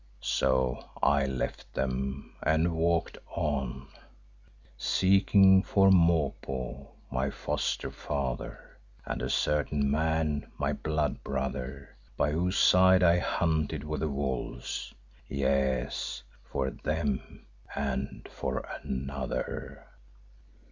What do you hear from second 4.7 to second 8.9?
seeking for Mopo, my foster father,